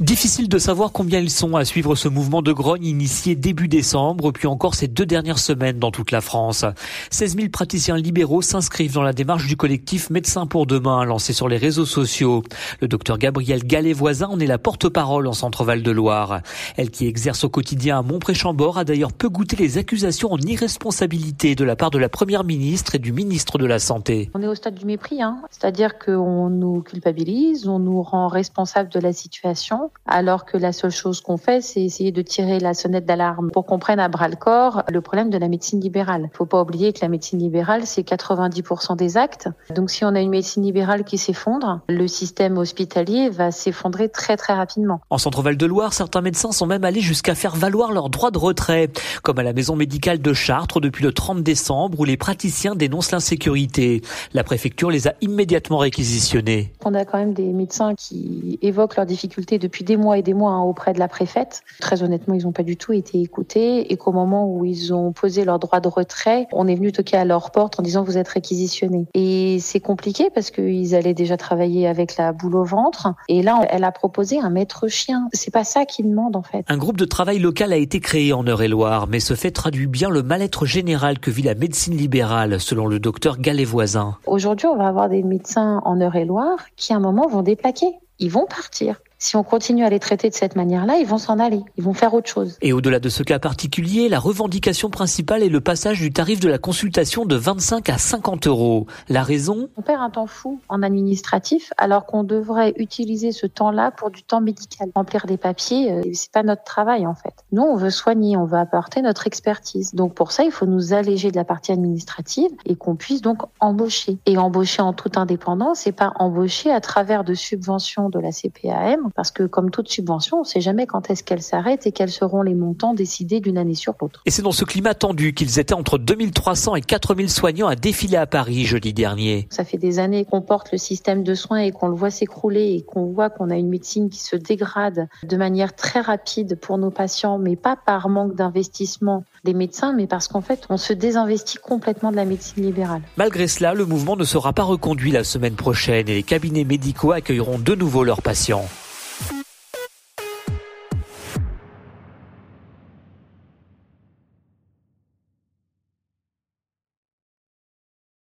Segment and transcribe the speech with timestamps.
[0.00, 4.32] Difficile de savoir combien ils sont à suivre ce mouvement de grogne initié début décembre,
[4.32, 6.64] puis encore ces deux dernières semaines dans toute la France.
[7.10, 11.48] 16 000 praticiens libéraux s'inscrivent dans la démarche du collectif Médecins pour demain, lancé sur
[11.48, 12.42] les réseaux sociaux.
[12.80, 16.40] Le docteur Gabriel Gallet-Voisin en est la porte-parole en Centre-Val de Loire.
[16.78, 21.54] Elle qui exerce au quotidien à Montpré-Chambord a d'ailleurs peu goûté les accusations en irresponsabilité
[21.54, 24.30] de la part de la première ministre et du ministre de la Santé.
[24.32, 25.42] On est au stade du mépris, hein.
[25.50, 30.90] c'est-à-dire qu'on nous culpabilise, on nous rend responsable de la situation alors que la seule
[30.90, 34.28] chose qu'on fait, c'est essayer de tirer la sonnette d'alarme pour qu'on prenne à bras
[34.28, 36.30] le corps le problème de la médecine libérale.
[36.32, 39.48] Il faut pas oublier que la médecine libérale, c'est 90% des actes.
[39.74, 44.36] Donc si on a une médecine libérale qui s'effondre, le système hospitalier va s'effondrer très
[44.36, 45.00] très rapidement.
[45.10, 48.38] En Centre-Val de Loire, certains médecins sont même allés jusqu'à faire valoir leur droit de
[48.38, 48.90] retrait,
[49.22, 53.12] comme à la maison médicale de Chartres depuis le 30 décembre où les praticiens dénoncent
[53.12, 54.02] l'insécurité.
[54.34, 56.72] La préfecture les a immédiatement réquisitionnés.
[56.84, 60.34] On a quand même des médecins qui évoquent leurs difficultés depuis des mois et des
[60.34, 61.62] mois hein, auprès de la préfète.
[61.80, 65.12] Très honnêtement, ils n'ont pas du tout été écoutés et qu'au moment où ils ont
[65.12, 68.18] posé leur droit de retrait, on est venu toquer à leur porte en disant vous
[68.18, 69.06] êtes réquisitionnés.
[69.14, 73.08] Et c'est compliqué parce qu'ils allaient déjà travailler avec la boule au ventre.
[73.28, 75.28] Et là, elle a proposé un maître chien.
[75.32, 76.64] C'est pas ça qu'ils demandent en fait.
[76.68, 80.10] Un groupe de travail local a été créé en Eure-et-Loire, mais ce fait traduit bien
[80.10, 84.16] le mal-être général que vit la médecine libérale, selon le docteur Gallet-Voisin.
[84.26, 87.86] Aujourd'hui, on va avoir des médecins en Eure-et-Loire qui à un moment vont déplaquer.
[88.18, 91.38] Ils vont partir si on continue à les traiter de cette manière-là, ils vont s'en
[91.38, 92.56] aller, ils vont faire autre chose.
[92.62, 96.48] Et au-delà de ce cas particulier, la revendication principale est le passage du tarif de
[96.48, 98.86] la consultation de 25 à 50 euros.
[99.10, 99.68] La raison?
[99.76, 104.22] On perd un temps fou en administratif, alors qu'on devrait utiliser ce temps-là pour du
[104.22, 104.88] temps médical.
[104.94, 107.34] Remplir des papiers, euh, c'est pas notre travail en fait.
[107.52, 109.94] Nous, on veut soigner, on veut apporter notre expertise.
[109.94, 113.42] Donc pour ça, il faut nous alléger de la partie administrative et qu'on puisse donc
[113.60, 114.18] embaucher.
[114.24, 119.09] Et embaucher en toute indépendance, c'est pas embaucher à travers de subventions de la CPAM
[119.14, 122.10] parce que comme toute subvention, on ne sait jamais quand est-ce qu'elle s'arrête et quels
[122.10, 124.22] seront les montants décidés d'une année sur l'autre.
[124.26, 128.16] Et c'est dans ce climat tendu qu'ils étaient entre 2300 et 4000 soignants à défiler
[128.16, 129.48] à Paris jeudi dernier.
[129.50, 132.74] Ça fait des années qu'on porte le système de soins et qu'on le voit s'écrouler
[132.74, 136.78] et qu'on voit qu'on a une médecine qui se dégrade de manière très rapide pour
[136.78, 140.92] nos patients, mais pas par manque d'investissement des médecins, mais parce qu'en fait, on se
[140.92, 143.02] désinvestit complètement de la médecine libérale.
[143.16, 147.12] Malgré cela, le mouvement ne sera pas reconduit la semaine prochaine et les cabinets médicaux
[147.12, 148.64] accueilleront de nouveau leurs patients.